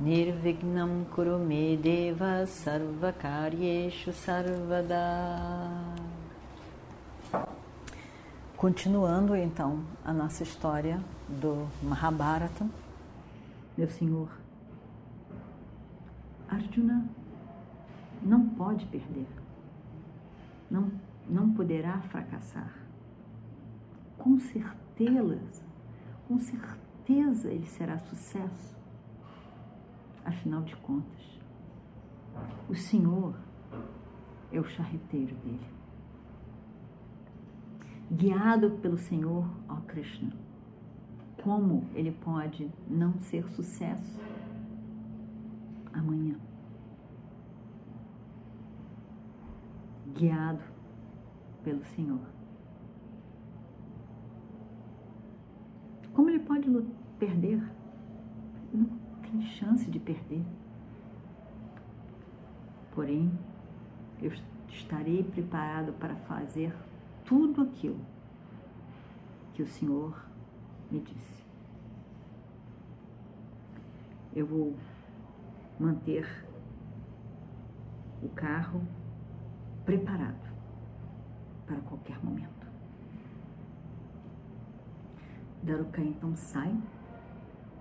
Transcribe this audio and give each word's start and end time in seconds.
Nirvignam 0.00 1.04
Kurume 1.12 1.76
Deva 1.76 2.46
Sarvakaryeshu 2.46 4.12
Sarvada 4.12 4.94
Continuando 8.56 9.34
então 9.34 9.82
a 10.04 10.12
nossa 10.12 10.44
história 10.44 11.00
do 11.28 11.66
Mahabharata, 11.82 12.64
meu 13.76 13.88
senhor, 13.88 14.28
Arjuna 16.48 17.04
não 18.22 18.48
pode 18.50 18.86
perder, 18.86 19.26
não, 20.70 20.92
não 21.28 21.52
poderá 21.54 22.00
fracassar. 22.02 22.72
Com 24.16 24.38
certeza, 24.38 25.64
com 26.28 26.38
certeza 26.38 27.50
ele 27.50 27.66
será 27.66 27.98
sucesso. 27.98 28.77
Afinal 30.28 30.60
de 30.60 30.76
contas, 30.76 31.40
o 32.68 32.74
Senhor 32.74 33.34
é 34.52 34.60
o 34.60 34.64
charreteiro 34.64 35.34
dele. 35.36 35.66
Guiado 38.12 38.72
pelo 38.82 38.98
Senhor, 38.98 39.48
ó 39.66 39.76
Krishna, 39.86 40.30
como 41.42 41.88
ele 41.94 42.12
pode 42.12 42.70
não 42.86 43.18
ser 43.20 43.48
sucesso 43.48 44.20
amanhã? 45.94 46.36
Guiado 50.14 50.62
pelo 51.64 51.82
Senhor. 51.86 52.20
Como 56.12 56.28
ele 56.28 56.40
pode 56.40 56.68
perder? 57.18 57.62
Não 58.74 58.97
tem 59.30 59.42
chance 59.42 59.90
de 59.90 59.98
perder. 59.98 60.44
Porém, 62.92 63.30
eu 64.20 64.32
estarei 64.68 65.22
preparado 65.22 65.92
para 65.94 66.16
fazer 66.16 66.74
tudo 67.24 67.62
aquilo 67.62 68.00
que 69.54 69.62
o 69.62 69.66
Senhor 69.66 70.24
me 70.90 71.00
disse. 71.00 71.46
Eu 74.34 74.46
vou 74.46 74.76
manter 75.78 76.26
o 78.22 78.28
carro 78.30 78.82
preparado 79.84 80.48
para 81.66 81.80
qualquer 81.82 82.22
momento. 82.24 82.66
Daruka 85.62 86.00
então 86.00 86.34
sai 86.34 86.76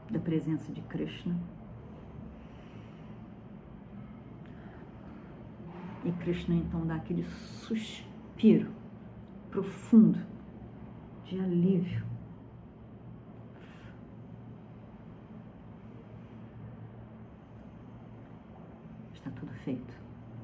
da 0.10 0.20
presença 0.20 0.72
de 0.72 0.82
Krishna 0.82 1.36
e 6.08 6.12
Krishna 6.24 6.56
então 6.56 6.86
dá 6.86 6.96
aquele 6.96 7.24
suspiro 7.24 8.72
profundo 9.52 10.20
de 11.26 11.40
alívio. 11.40 12.06
Está 19.14 19.30
tudo 19.32 19.52
feito, 19.66 19.94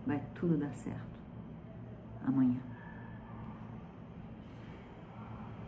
vai 0.06 0.22
tudo 0.36 0.58
dar 0.58 0.74
certo 0.74 1.20
amanhã. 2.26 2.60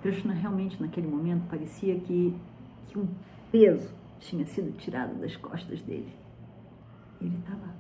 Krishna 0.01 0.34
realmente 0.34 0.81
naquele 0.81 1.07
momento 1.07 1.47
parecia 1.50 2.00
que, 2.00 2.35
que 2.88 3.00
um 3.00 3.07
peso 3.55 3.89
tinha 4.19 4.45
sido 4.45 4.75
tirado 4.77 5.17
das 5.17 5.38
costas 5.38 5.81
dele. 5.83 6.13
Ele 7.21 7.38
estava 7.38 7.73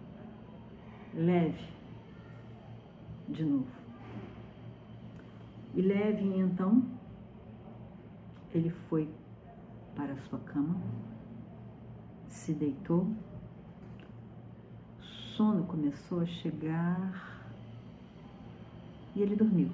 leve 1.13 1.67
de 3.27 3.43
novo. 3.43 3.67
E 5.73 5.81
leve 5.81 6.23
então, 6.23 6.81
ele 8.53 8.69
foi 8.69 9.09
para 9.97 10.13
a 10.13 10.17
sua 10.29 10.39
cama, 10.39 10.79
se 12.29 12.53
deitou, 12.53 13.13
sono 15.35 15.65
começou 15.65 16.21
a 16.21 16.25
chegar 16.25 17.51
e 19.13 19.21
ele 19.21 19.35
dormiu. 19.35 19.69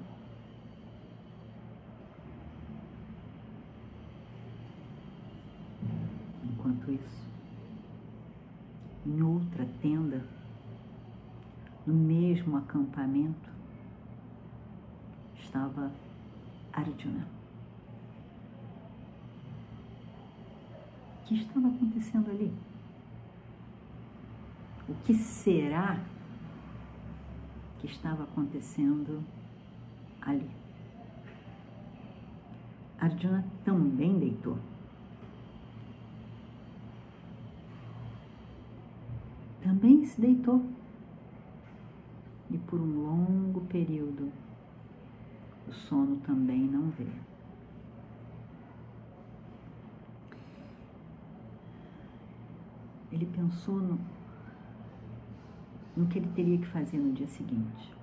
Isso, 7.04 7.26
em 9.06 9.22
outra 9.22 9.66
tenda, 9.80 10.24
no 11.86 11.94
mesmo 11.94 12.56
acampamento, 12.56 13.50
estava 15.38 15.90
Arjuna. 16.72 17.26
O 21.20 21.24
que 21.26 21.34
estava 21.34 21.68
acontecendo 21.68 22.30
ali? 22.30 22.52
O 24.88 24.94
que 25.04 25.14
será 25.14 26.00
que 27.78 27.86
estava 27.86 28.24
acontecendo 28.24 29.22
ali? 30.20 30.50
Arjuna 32.98 33.44
também 33.64 34.18
deitou. 34.18 34.56
Também 39.72 40.04
se 40.04 40.20
deitou. 40.20 40.62
E 42.50 42.58
por 42.58 42.78
um 42.78 43.02
longo 43.06 43.62
período, 43.62 44.30
o 45.66 45.72
sono 45.72 46.16
também 46.16 46.60
não 46.60 46.90
veio. 46.90 47.32
Ele 53.10 53.26
pensou 53.26 53.76
no, 53.76 53.98
no 55.96 56.06
que 56.06 56.18
ele 56.18 56.28
teria 56.34 56.58
que 56.58 56.66
fazer 56.66 56.98
no 56.98 57.12
dia 57.12 57.26
seguinte, 57.26 57.94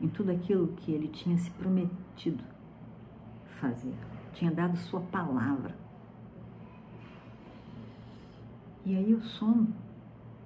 em 0.00 0.08
tudo 0.08 0.30
aquilo 0.30 0.68
que 0.68 0.92
ele 0.92 1.08
tinha 1.08 1.36
se 1.36 1.50
prometido 1.50 2.42
fazer, 3.58 3.94
tinha 4.32 4.50
dado 4.50 4.76
sua 4.78 5.00
palavra. 5.00 5.74
E 8.84 8.96
aí 8.96 9.14
o 9.14 9.20
sono 9.22 9.68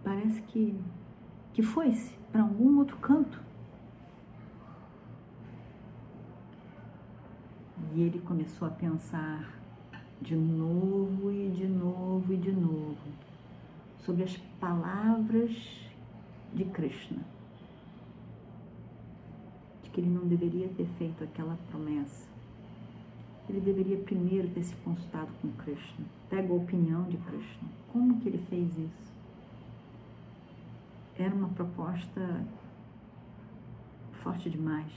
parece 0.02 0.42
que, 0.42 0.78
que 1.52 1.62
foi-se 1.62 2.14
para 2.32 2.42
algum 2.42 2.78
outro 2.78 2.96
canto. 2.98 3.40
E 7.94 8.02
ele 8.02 8.18
começou 8.20 8.66
a 8.66 8.70
pensar 8.70 9.54
de 10.20 10.34
novo 10.34 11.30
e 11.30 11.50
de 11.50 11.66
novo 11.66 12.32
e 12.32 12.36
de 12.36 12.50
novo 12.50 12.96
sobre 14.04 14.24
as 14.24 14.36
palavras 14.60 15.52
de 16.52 16.64
Krishna. 16.64 17.22
De 19.82 19.90
que 19.90 20.00
ele 20.00 20.10
não 20.10 20.26
deveria 20.26 20.68
ter 20.68 20.86
feito 20.98 21.22
aquela 21.22 21.56
promessa. 21.70 22.33
Ele 23.48 23.60
deveria 23.60 23.98
primeiro 23.98 24.48
ter 24.48 24.62
se 24.62 24.74
consultado 24.76 25.30
com 25.40 25.50
Krishna. 25.52 26.06
Pega 26.30 26.52
a 26.52 26.56
opinião 26.56 27.04
de 27.04 27.16
Krishna. 27.18 27.68
Como 27.92 28.18
que 28.20 28.28
ele 28.28 28.38
fez 28.38 28.70
isso? 28.78 29.12
Era 31.16 31.34
uma 31.34 31.48
proposta 31.48 32.44
forte 34.22 34.48
demais. 34.48 34.92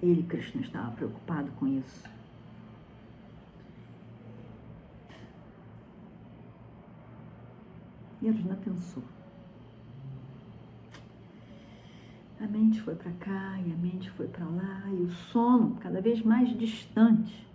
Ele, 0.00 0.22
Krishna, 0.22 0.60
estava 0.62 0.92
preocupado 0.92 1.50
com 1.52 1.66
isso. 1.66 2.08
E 8.22 8.28
Arjuna 8.28 8.56
pensou. 8.56 9.02
A 12.38 12.46
mente 12.46 12.80
foi 12.82 12.94
para 12.94 13.12
cá 13.12 13.58
e 13.64 13.72
a 13.72 13.76
mente 13.76 14.10
foi 14.10 14.28
para 14.28 14.44
lá 14.44 14.82
e 14.90 15.02
o 15.02 15.10
sono 15.10 15.76
cada 15.76 16.00
vez 16.00 16.22
mais 16.22 16.48
distante. 16.56 17.46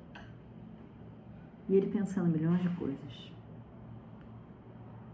E 1.69 1.75
ele 1.75 1.87
pensando 1.87 2.29
milhões 2.29 2.61
de 2.61 2.69
coisas. 2.69 3.31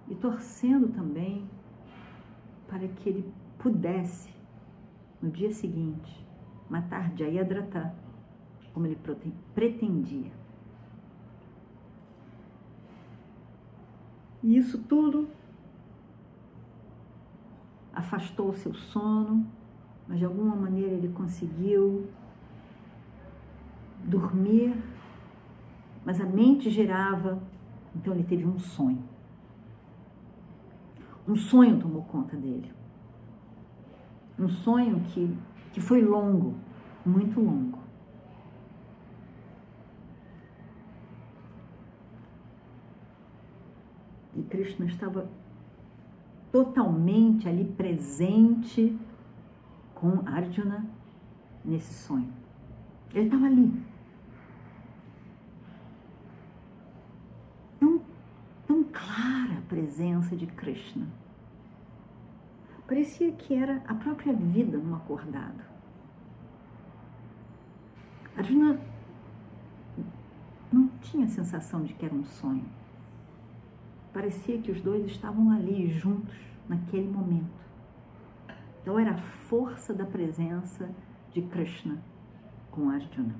e 0.09 0.15
torcendo 0.15 0.87
também 0.89 1.49
para 2.67 2.87
que 2.87 3.09
ele 3.09 3.33
pudesse, 3.59 4.33
no 5.21 5.29
dia 5.29 5.51
seguinte, 5.51 6.25
matar 6.69 7.15
Jayadratha, 7.15 7.93
como 8.73 8.85
ele 8.85 8.97
pretendia. 9.53 10.31
E 14.43 14.55
isso 14.55 14.81
tudo 14.83 15.27
afastou 17.93 18.49
o 18.49 18.55
seu 18.55 18.73
sono, 18.73 19.45
mas 20.07 20.19
de 20.19 20.25
alguma 20.25 20.55
maneira 20.55 20.93
ele 20.93 21.09
conseguiu 21.09 22.07
dormir, 24.03 24.73
mas 26.05 26.21
a 26.21 26.25
mente 26.25 26.69
girava, 26.69 27.41
então 27.95 28.13
ele 28.13 28.23
teve 28.23 28.45
um 28.45 28.57
sonho. 28.57 29.03
Um 31.27 31.35
sonho 31.35 31.77
tomou 31.79 32.03
conta 32.03 32.37
dele. 32.37 32.71
Um 34.39 34.47
sonho 34.47 35.01
que, 35.09 35.35
que 35.73 35.81
foi 35.81 36.01
longo, 36.01 36.55
muito 37.05 37.41
longo. 37.41 37.79
E 44.35 44.43
Krishna 44.43 44.85
estava 44.85 45.29
totalmente 46.51 47.49
ali 47.49 47.65
presente 47.65 48.97
com 49.99 50.21
Arjuna 50.27 50.85
nesse 51.65 51.91
sonho. 51.91 52.31
Ele 53.13 53.25
estava 53.25 53.45
ali. 53.45 53.83
Tão, 57.79 58.01
tão 58.67 58.83
clara 58.83 59.57
a 59.57 59.61
presença 59.67 60.35
de 60.35 60.45
Krishna. 60.45 61.07
Parecia 62.85 63.31
que 63.31 63.55
era 63.55 63.81
a 63.87 63.95
própria 63.95 64.33
vida 64.33 64.77
no 64.77 64.95
acordado. 64.95 65.63
Arjuna 68.37 68.79
não 70.71 70.87
tinha 71.01 71.25
a 71.25 71.29
sensação 71.29 71.83
de 71.83 71.93
que 71.95 72.05
era 72.05 72.13
um 72.13 72.23
sonho. 72.23 72.65
Parecia 74.13 74.61
que 74.61 74.71
os 74.71 74.79
dois 74.81 75.05
estavam 75.07 75.49
ali 75.51 75.89
juntos 75.89 76.35
naquele 76.69 77.07
momento. 77.07 77.66
Então 78.87 78.97
era 78.97 79.11
a 79.11 79.17
força 79.17 79.93
da 79.93 80.05
presença 80.05 80.89
de 81.33 81.41
Krishna 81.41 82.01
com 82.71 82.89
Arjuna. 82.89 83.35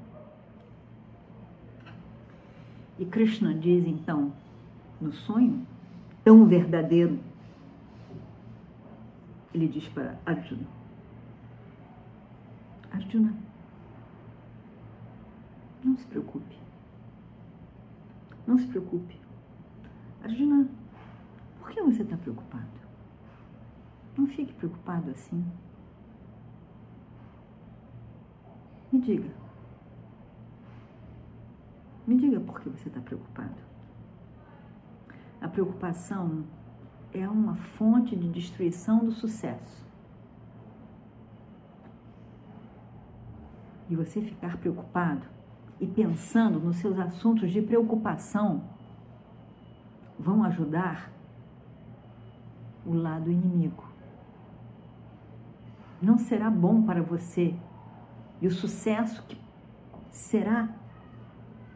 E 3.00 3.06
Krishna 3.06 3.54
diz 3.54 3.86
então, 3.86 4.34
no 5.00 5.14
sonho, 5.14 5.66
tão 6.22 6.46
verdadeiro, 6.46 7.18
ele 9.54 9.70
diz 9.70 9.88
para 9.88 10.20
Arjuna: 10.26 10.68
Arjuna, 12.92 13.34
não 15.82 15.96
se 15.96 16.06
preocupe. 16.08 16.58
Não 18.46 18.58
se 18.58 18.68
preocupe. 18.68 19.18
Arjuna, 20.22 20.68
por 21.62 21.70
que 21.70 21.82
você 21.84 22.02
está 22.02 22.18
preocupado? 22.18 22.77
Não 24.18 24.26
fique 24.26 24.52
preocupado 24.54 25.12
assim. 25.12 25.46
Me 28.92 29.00
diga. 29.00 29.30
Me 32.08 32.16
diga 32.16 32.40
por 32.40 32.60
que 32.60 32.70
você 32.70 32.88
está 32.88 33.00
preocupado. 33.00 33.56
A 35.40 35.48
preocupação 35.48 36.46
é 37.14 37.28
uma 37.30 37.56
fonte 37.56 38.16
de 38.16 38.28
destruição 38.30 39.06
do 39.06 39.12
sucesso. 39.12 39.86
E 43.90 43.96
você 43.96 44.22
ficar 44.22 44.58
preocupado 44.58 45.28
e 45.80 45.86
pensando 45.86 46.60
nos 46.60 46.78
seus 46.78 46.98
assuntos 46.98 47.52
de 47.52 47.62
preocupação 47.62 48.64
vão 50.18 50.44
ajudar 50.44 51.12
o 52.86 52.94
lado 52.94 53.30
inimigo. 53.30 53.97
Não 56.02 56.18
será 56.18 56.50
bom 56.50 56.84
para 56.84 57.02
você 57.02 57.56
e 58.40 58.48
o 58.48 58.52
sucesso 58.52 59.24
que 59.24 59.38
será 60.12 60.70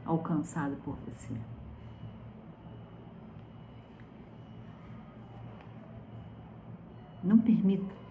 alcançado 0.06 0.76
por 0.84 0.96
você. 1.06 1.36
Não 7.24 7.40
permita. 7.40 8.02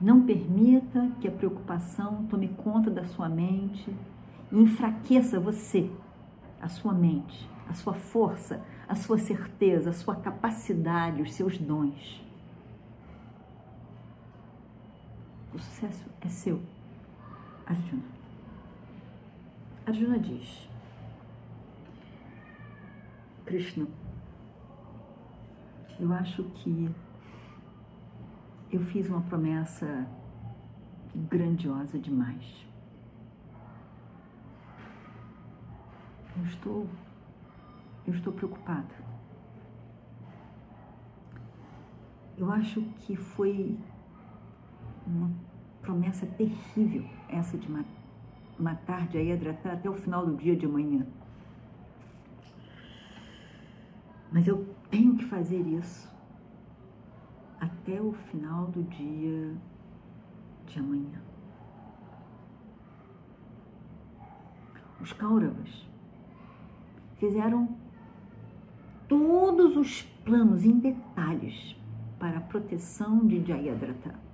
Não 0.00 0.24
permita 0.24 1.10
que 1.20 1.26
a 1.26 1.32
preocupação 1.32 2.26
tome 2.26 2.48
conta 2.48 2.90
da 2.90 3.04
sua 3.04 3.28
mente 3.28 3.94
e 4.52 4.62
enfraqueça 4.62 5.40
você, 5.40 5.90
a 6.60 6.68
sua 6.68 6.92
mente, 6.92 7.48
a 7.68 7.74
sua 7.74 7.94
força, 7.94 8.62
a 8.88 8.94
sua 8.94 9.18
certeza, 9.18 9.90
a 9.90 9.92
sua 9.92 10.14
capacidade, 10.16 11.20
os 11.20 11.34
seus 11.34 11.58
dons. 11.58 12.27
O 15.58 15.60
sucesso 15.60 16.04
é 16.20 16.28
seu. 16.28 16.62
Arjuna. 17.66 18.04
Arjuna 19.84 20.16
diz: 20.16 20.70
Krishna, 23.44 23.88
eu 25.98 26.12
acho 26.12 26.44
que 26.44 26.88
eu 28.70 28.80
fiz 28.84 29.08
uma 29.08 29.20
promessa 29.22 30.06
grandiosa 31.28 31.98
demais. 31.98 32.64
Eu 36.36 36.44
estou, 36.44 36.86
eu 38.06 38.14
estou 38.14 38.32
preocupada. 38.32 38.94
Eu 42.36 42.48
acho 42.52 42.80
que 43.00 43.16
foi 43.16 43.76
uma 45.04 45.47
promessa 45.88 46.26
terrível 46.26 47.02
essa 47.30 47.56
de 47.56 47.66
matar 48.58 49.10
Jayadratha 49.10 49.72
até 49.72 49.88
o 49.88 49.94
final 49.94 50.26
do 50.26 50.36
dia 50.36 50.54
de 50.54 50.66
amanhã. 50.66 51.06
Mas 54.30 54.46
eu 54.46 54.68
tenho 54.90 55.16
que 55.16 55.24
fazer 55.24 55.66
isso 55.66 56.06
até 57.58 58.02
o 58.02 58.12
final 58.12 58.66
do 58.66 58.82
dia 58.82 59.56
de 60.66 60.78
amanhã. 60.78 61.22
Os 65.00 65.10
Kauravas 65.14 65.88
fizeram 67.16 67.74
todos 69.08 69.74
os 69.74 70.02
planos 70.02 70.66
em 70.66 70.78
detalhes 70.78 71.74
para 72.18 72.36
a 72.36 72.42
proteção 72.42 73.26
de 73.26 73.42
Jayadratha. 73.42 74.27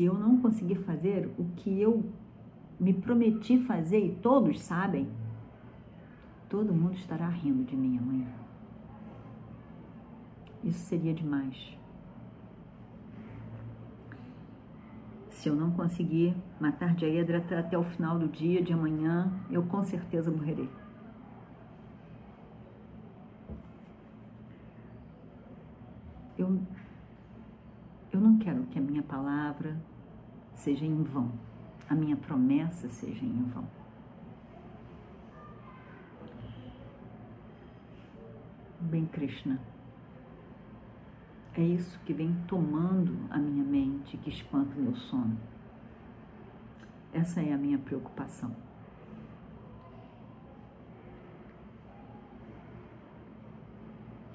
Se 0.00 0.06
eu 0.06 0.14
não 0.14 0.38
conseguir 0.38 0.76
fazer 0.76 1.30
o 1.36 1.44
que 1.56 1.78
eu 1.78 2.10
me 2.80 2.94
prometi 2.94 3.58
fazer 3.58 3.98
e 3.98 4.14
todos 4.14 4.58
sabem, 4.58 5.06
todo 6.48 6.72
mundo 6.72 6.94
estará 6.94 7.28
rindo 7.28 7.64
de 7.64 7.76
mim 7.76 7.98
amanhã. 7.98 8.32
Isso 10.64 10.78
seria 10.78 11.12
demais. 11.12 11.76
Se 15.28 15.50
eu 15.50 15.54
não 15.54 15.70
conseguir 15.72 16.34
matar 16.58 16.98
Jayadratha 16.98 17.58
até 17.58 17.76
o 17.76 17.84
final 17.84 18.18
do 18.18 18.26
dia 18.26 18.62
de 18.62 18.72
amanhã, 18.72 19.30
eu 19.50 19.62
com 19.64 19.82
certeza 19.82 20.30
morrerei. 20.30 20.70
Eu, 26.38 26.58
quero 28.60 28.66
que 28.66 28.78
a 28.78 28.82
minha 28.82 29.02
palavra 29.02 29.76
seja 30.54 30.84
em 30.84 31.02
vão 31.02 31.30
a 31.90 31.94
minha 31.94 32.16
promessa 32.16 32.88
seja 32.88 33.24
em 33.26 33.42
vão. 33.52 33.66
Bem, 38.78 39.06
Krishna, 39.06 39.60
é 41.54 41.62
isso 41.62 41.98
que 42.06 42.12
vem 42.12 42.32
tomando 42.46 43.18
a 43.28 43.38
minha 43.38 43.64
mente, 43.64 44.16
que 44.18 44.30
espanta 44.30 44.72
o 44.76 44.80
meu 44.80 44.94
sono. 44.94 45.36
Essa 47.12 47.42
é 47.42 47.52
a 47.52 47.58
minha 47.58 47.78
preocupação. 47.78 48.54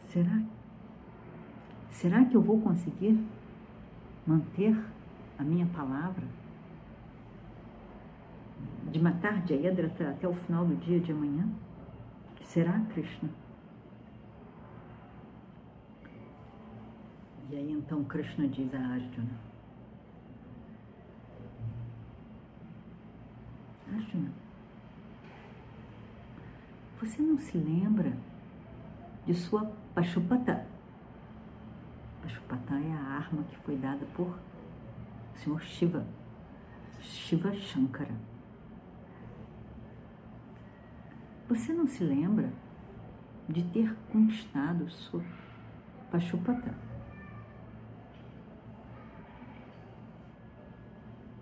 Será? 0.07 0.43
Será 1.89 2.25
que 2.25 2.35
eu 2.35 2.41
vou 2.41 2.59
conseguir 2.59 3.17
manter 4.25 4.75
a 5.37 5.43
minha 5.43 5.65
palavra? 5.67 6.25
de 8.95 9.01
matar 9.01 9.45
Jayadratha 9.45 10.11
até 10.11 10.25
o 10.25 10.33
final 10.33 10.65
do 10.65 10.75
dia 10.75 11.01
de 11.01 11.11
amanhã? 11.11 11.49
Será, 12.41 12.79
Krishna? 12.93 13.29
E 17.49 17.55
aí 17.55 17.71
então 17.73 18.03
Krishna 18.05 18.47
diz 18.47 18.73
a 18.73 18.79
Arjuna: 18.79 19.39
Arjuna, 23.93 24.31
você 26.99 27.21
não 27.21 27.37
se 27.37 27.57
lembra 27.57 28.13
de 29.25 29.33
sua 29.33 29.65
Pashupata 32.25 32.73
é 32.73 32.91
a 32.91 33.17
arma 33.17 33.43
que 33.43 33.55
foi 33.57 33.77
dada 33.77 34.03
por 34.15 34.25
o 34.25 35.37
Senhor 35.37 35.61
Shiva, 35.61 36.03
Shiva 36.99 37.53
Shankara. 37.53 38.15
Você 41.47 41.71
não 41.71 41.85
se 41.85 42.03
lembra 42.03 42.51
de 43.47 43.63
ter 43.65 43.95
conquistado 44.11 44.89
sua 44.89 45.21
Pashupata? 46.09 46.73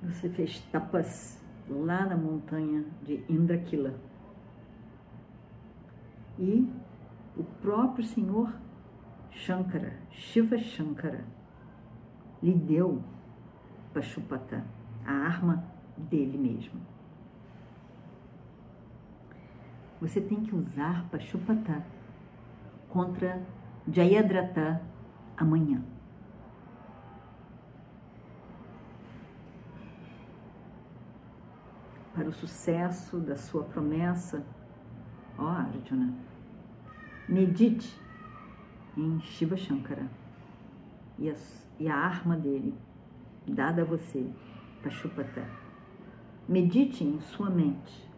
Você 0.02 0.28
fez 0.32 0.60
tapas 0.70 1.42
lá 1.70 2.06
na 2.06 2.18
montanha 2.18 2.84
de 3.04 3.24
Indrakila. 3.30 3.98
E 6.38 6.70
o 7.38 7.44
próprio 7.62 8.04
Senhor 8.04 8.54
Shankara, 9.36 9.94
Shiva 10.10 10.58
Shankara, 10.58 11.26
lhe 12.42 12.54
deu 12.54 13.04
Pashupata, 13.94 14.66
a 15.06 15.12
arma 15.12 15.64
dele 15.98 16.38
mesmo. 16.38 16.82
Você 20.02 20.20
tem 20.20 20.44
que 20.44 20.56
usar 20.56 21.08
Pashupata 21.10 21.86
contra 22.90 23.42
Jayadratha 23.88 24.82
amanhã. 25.38 25.84
Para 32.14 32.30
o 32.30 32.34
sucesso 32.34 33.20
da 33.20 33.36
sua 33.36 33.64
promessa, 33.64 34.46
ó 35.38 35.48
Arjuna, 35.48 36.14
medite 37.28 38.00
em 38.98 39.20
Shiva 39.22 39.58
Shankara 39.58 40.08
e 41.18 41.30
a, 41.30 41.36
e 41.80 41.88
a 41.88 41.96
arma 41.96 42.36
dele, 42.36 42.74
dada 43.48 43.82
a 43.82 43.86
você, 43.86 44.28
Pashupata. 44.82 45.48
Medite 46.48 47.04
em 47.04 47.20
sua 47.20 47.50
mente. 47.50 48.10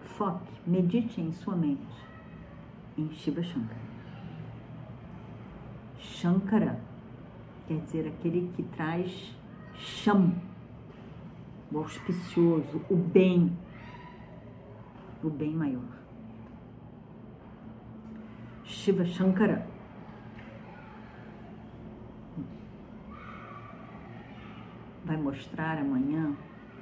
Foque, 0.00 0.52
medite 0.66 1.20
em 1.20 1.32
sua 1.32 1.54
mente 1.54 2.06
em 2.96 3.10
Shiva 3.10 3.42
Shankara. 3.42 3.90
Shankara 5.98 6.80
quer 7.66 7.80
dizer 7.80 8.08
aquele 8.08 8.50
que 8.54 8.62
traz 8.62 9.34
cham, 9.74 10.34
o 11.70 11.78
auspicioso, 11.78 12.82
o 12.90 12.96
bem, 12.96 13.56
o 15.22 15.30
bem 15.30 15.54
maior. 15.54 15.99
Shankara. 18.80 19.66
Vai 25.04 25.16
mostrar 25.16 25.78
amanhã 25.78 26.34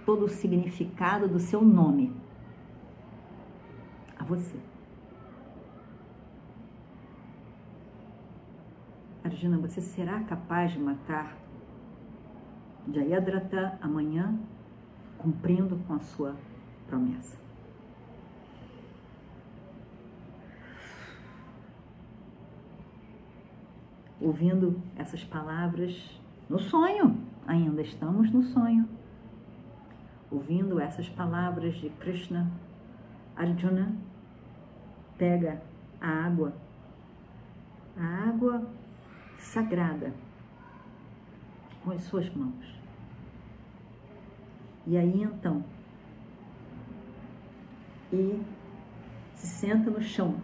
todo 0.06 0.26
o 0.26 0.28
significado 0.28 1.26
do 1.26 1.40
seu 1.40 1.60
nome 1.60 2.14
a 4.16 4.24
você. 4.24 4.56
Arjuna, 9.24 9.58
você 9.58 9.80
será 9.80 10.20
capaz 10.20 10.72
de 10.72 10.78
matar 10.78 11.36
Jayadratha 12.92 13.76
amanhã, 13.82 14.38
cumprindo 15.18 15.76
com 15.86 15.94
a 15.94 16.00
sua 16.00 16.36
promessa? 16.86 17.47
Ouvindo 24.20 24.82
essas 24.96 25.22
palavras 25.24 26.20
no 26.48 26.58
sonho, 26.58 27.20
ainda 27.46 27.82
estamos 27.82 28.30
no 28.30 28.42
sonho. 28.42 28.88
Ouvindo 30.30 30.78
essas 30.80 31.08
palavras 31.08 31.74
de 31.76 31.88
Krishna, 31.90 32.50
Arjuna 33.36 33.94
pega 35.16 35.62
a 36.00 36.08
água, 36.08 36.54
a 37.96 38.28
água 38.28 38.66
sagrada, 39.38 40.12
com 41.82 41.92
as 41.92 42.02
suas 42.02 42.28
mãos. 42.34 42.78
E 44.86 44.96
aí 44.96 45.22
então, 45.22 45.64
e 48.12 48.42
se 49.34 49.46
senta 49.46 49.90
no 49.90 50.02
chão 50.02 50.36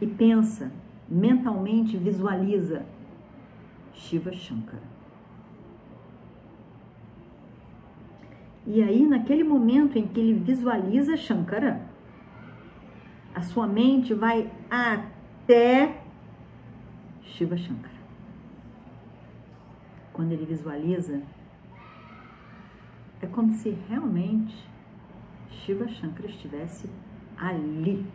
e 0.00 0.06
pensa, 0.06 0.70
mentalmente 1.08 1.96
visualiza 1.96 2.84
Shiva 3.92 4.32
Shankara. 4.32 4.98
E 8.66 8.82
aí, 8.82 9.06
naquele 9.06 9.42
momento 9.42 9.98
em 9.98 10.06
que 10.06 10.20
ele 10.20 10.34
visualiza 10.34 11.16
Shankara, 11.16 11.80
a 13.34 13.40
sua 13.40 13.66
mente 13.66 14.12
vai 14.12 14.52
até 14.70 16.02
Shiva 17.22 17.56
Shankara. 17.56 17.98
Quando 20.12 20.32
ele 20.32 20.44
visualiza, 20.44 21.22
é 23.22 23.26
como 23.26 23.52
se 23.54 23.70
realmente 23.88 24.54
Shiva 25.50 25.88
Shankara 25.88 26.28
estivesse 26.28 26.90
ali 27.36 28.06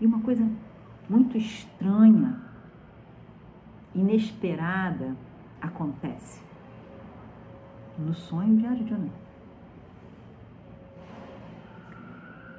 e 0.00 0.06
uma 0.06 0.20
coisa 0.22 0.48
muito 1.08 1.36
estranha, 1.36 2.40
inesperada 3.94 5.16
acontece 5.60 6.42
no 7.98 8.14
sonho 8.14 8.56
de 8.56 8.66
Arjuna. 8.66 9.10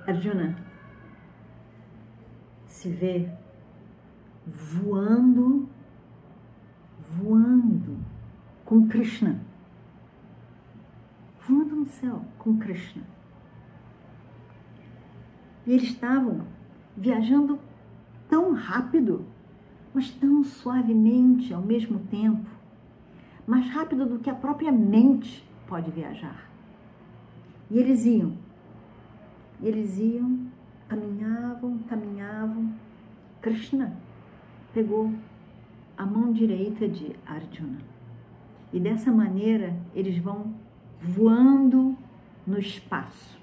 Arjuna 0.05 0.55
se 2.67 2.89
vê 2.89 3.31
voando, 4.45 5.67
voando 6.99 7.97
com 8.65 8.87
Krishna, 8.87 9.39
voando 11.47 11.75
no 11.75 11.85
céu 11.85 12.25
com 12.37 12.57
Krishna. 12.57 13.03
E 15.65 15.73
eles 15.73 15.89
estavam 15.89 16.45
viajando 16.95 17.59
tão 18.29 18.53
rápido, 18.53 19.25
mas 19.93 20.09
tão 20.09 20.43
suavemente 20.43 21.53
ao 21.53 21.61
mesmo 21.61 21.99
tempo, 22.09 22.49
mais 23.45 23.67
rápido 23.69 24.05
do 24.05 24.19
que 24.19 24.29
a 24.29 24.35
própria 24.35 24.71
mente 24.71 25.47
pode 25.67 25.91
viajar. 25.91 26.49
E 27.69 27.77
eles 27.77 28.05
iam, 28.05 28.33
eles 29.61 29.97
iam, 29.97 30.47
caminhavam, 30.87 31.79
caminhavam. 31.89 32.73
Krishna 33.41 33.95
pegou 34.73 35.11
a 35.97 36.05
mão 36.05 36.31
direita 36.31 36.87
de 36.87 37.15
Arjuna. 37.25 37.79
E 38.71 38.79
dessa 38.79 39.11
maneira 39.11 39.75
eles 39.93 40.17
vão 40.17 40.53
voando 41.01 41.97
no 42.45 42.57
espaço 42.57 43.40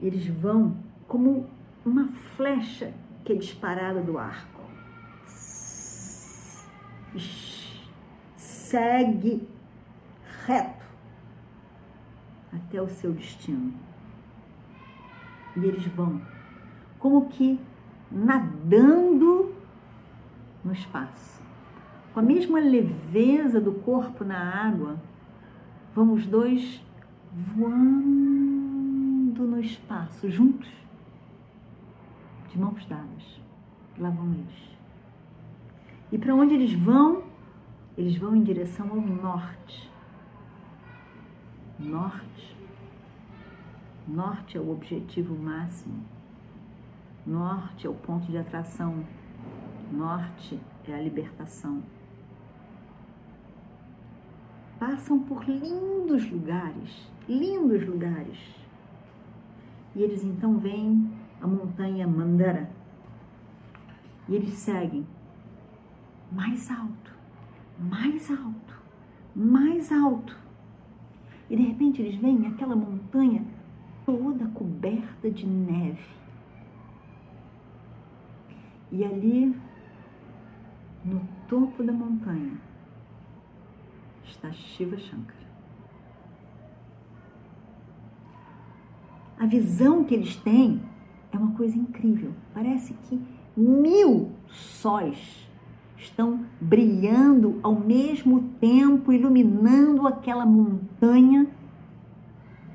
eles 0.00 0.26
vão 0.26 0.76
como 1.06 1.48
uma 1.84 2.08
flecha 2.36 2.92
que 3.24 3.32
é 3.32 3.36
disparada 3.36 4.00
do 4.00 4.18
arco. 4.18 4.62
Segue 8.36 9.48
reto 10.46 10.84
até 12.52 12.80
o 12.82 12.88
seu 12.88 13.12
destino. 13.12 13.72
E 15.56 15.64
eles 15.64 15.86
vão 15.86 16.20
como 16.98 17.28
que 17.28 17.60
nadando 18.10 19.54
no 20.64 20.72
espaço. 20.72 21.42
Com 22.12 22.20
a 22.20 22.22
mesma 22.22 22.58
leveza 22.58 23.60
do 23.60 23.72
corpo 23.72 24.24
na 24.24 24.38
água, 24.38 25.00
vamos 25.94 26.26
dois 26.26 26.80
voando 27.32 28.33
no 29.46 29.60
espaço, 29.60 30.30
juntos, 30.30 30.70
de 32.50 32.58
mãos 32.58 32.84
dadas. 32.86 33.40
Lá 33.98 34.10
vão 34.10 34.32
eles. 34.32 34.74
E 36.10 36.18
para 36.18 36.34
onde 36.34 36.54
eles 36.54 36.72
vão? 36.72 37.24
Eles 37.96 38.16
vão 38.16 38.34
em 38.34 38.42
direção 38.42 38.90
ao 38.90 39.00
norte. 39.00 39.90
Norte. 41.78 42.56
Norte 44.06 44.56
é 44.56 44.60
o 44.60 44.70
objetivo 44.70 45.36
máximo. 45.36 46.04
Norte 47.26 47.86
é 47.86 47.90
o 47.90 47.94
ponto 47.94 48.30
de 48.30 48.36
atração. 48.36 49.04
Norte 49.90 50.60
é 50.86 50.94
a 50.94 51.00
libertação. 51.00 51.82
Passam 54.78 55.18
por 55.20 55.44
lindos 55.44 56.30
lugares, 56.30 57.08
lindos 57.28 57.86
lugares. 57.86 58.63
E 59.94 60.02
eles 60.02 60.24
então 60.24 60.58
veem 60.58 61.10
a 61.40 61.46
montanha 61.46 62.06
Mandara. 62.06 62.70
E 64.28 64.34
eles 64.34 64.50
seguem 64.50 65.06
mais 66.32 66.70
alto, 66.70 67.12
mais 67.78 68.30
alto, 68.30 68.74
mais 69.34 69.92
alto. 69.92 70.36
E 71.48 71.56
de 71.56 71.62
repente 71.62 72.02
eles 72.02 72.16
veem 72.16 72.46
aquela 72.46 72.74
montanha 72.74 73.44
toda 74.04 74.46
coberta 74.48 75.30
de 75.30 75.46
neve. 75.46 76.14
E 78.90 79.04
ali, 79.04 79.54
no 81.04 81.20
topo 81.48 81.82
da 81.82 81.92
montanha, 81.92 82.56
está 84.24 84.52
Shiva 84.52 84.96
Shankara. 84.96 85.43
A 89.44 89.46
visão 89.46 90.02
que 90.04 90.14
eles 90.14 90.36
têm 90.36 90.80
é 91.30 91.36
uma 91.36 91.54
coisa 91.54 91.76
incrível. 91.76 92.32
Parece 92.54 92.94
que 92.94 93.20
mil 93.54 94.32
sóis 94.48 95.46
estão 95.98 96.46
brilhando 96.58 97.60
ao 97.62 97.78
mesmo 97.78 98.54
tempo, 98.58 99.12
iluminando 99.12 100.08
aquela 100.08 100.46
montanha 100.46 101.46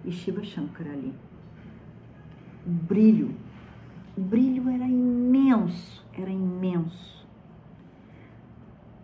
e 0.05 0.11
Shiva 0.11 0.43
Shankara 0.43 0.91
ali. 0.91 1.11
O 2.67 2.69
brilho, 2.69 3.33
o 4.15 4.21
brilho 4.21 4.69
era 4.69 4.85
imenso, 4.85 6.05
era 6.13 6.29
imenso. 6.29 7.27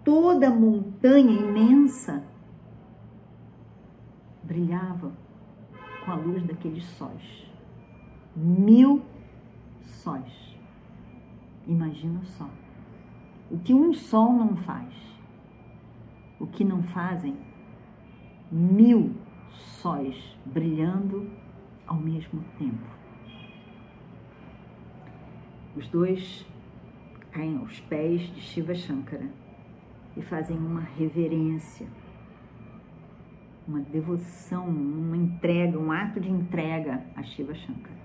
Toda 0.04 0.50
a 0.50 0.56
montanha 0.56 1.32
imensa 1.32 2.24
brilhava 4.44 5.12
com 6.06 6.12
a 6.12 6.16
luz 6.16 6.44
daqueles 6.44 6.86
sóis. 6.90 7.45
Mil 8.36 9.02
sóis. 9.82 10.58
Imagina 11.68 12.22
só. 12.26 12.50
O 13.50 13.58
que 13.60 13.74
um 13.74 13.94
sol 13.94 14.34
não 14.34 14.56
faz, 14.56 14.94
o 16.40 16.48
que 16.48 16.64
não 16.64 16.84
fazem 16.84 17.36
mil 18.52 19.16
sóis 19.52 20.38
brilhando 20.46 21.30
ao 21.88 21.98
mesmo 21.98 22.44
tempo. 22.58 22.86
Os 25.76 25.88
dois 25.88 26.46
caem 27.32 27.58
aos 27.58 27.80
pés 27.82 28.22
de 28.34 28.42
Shiva 28.42 28.74
Shankara 28.74 29.30
e 30.16 30.22
fazem 30.22 30.58
uma 30.58 30.82
reverência, 30.82 31.88
uma 33.68 33.82
devoção, 33.82 34.68
uma 34.68 35.18
entrega, 35.18 35.78
um 35.78 35.92
ato 35.92 36.20
de 36.20 36.30
entrega 36.30 37.06
a 37.16 37.24
Shiva 37.24 37.54
Shankara. 37.54 38.05